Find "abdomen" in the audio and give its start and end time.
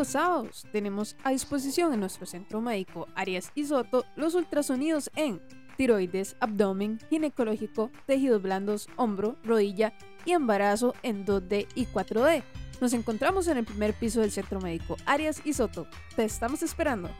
6.40-6.98